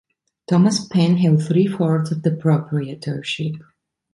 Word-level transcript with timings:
Thomas 0.49 0.83
Penn 0.87 1.17
held 1.17 1.43
three-fourths 1.43 2.09
of 2.09 2.23
the 2.23 2.31
proprietorship. 2.31 3.53